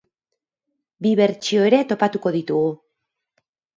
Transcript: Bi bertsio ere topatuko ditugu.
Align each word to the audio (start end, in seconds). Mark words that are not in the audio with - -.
Bi 1.07 1.11
bertsio 1.21 1.67
ere 1.67 1.81
topatuko 1.93 2.33
ditugu. 2.39 2.73